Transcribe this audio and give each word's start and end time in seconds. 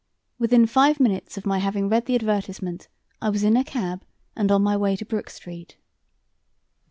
Within 0.39 0.65
five 0.65 0.99
minutes 0.99 1.37
of 1.37 1.45
my 1.45 1.59
having 1.59 1.87
read 1.87 2.07
the 2.07 2.15
advertisement 2.15 2.87
I 3.21 3.29
was 3.29 3.43
in 3.43 3.55
a 3.55 3.63
cab 3.63 4.03
and 4.35 4.51
on 4.51 4.63
my 4.63 4.75
was 4.75 4.97
to 4.97 5.05
Brook 5.05 5.29
Street. 5.29 5.77